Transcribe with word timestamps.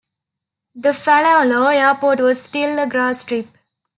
The 0.73 0.93
Faleolo 0.93 1.71
airport 1.71 2.21
was 2.21 2.41
still 2.41 2.79
a 2.79 2.87
grass 2.87 3.21
strip. 3.21 3.45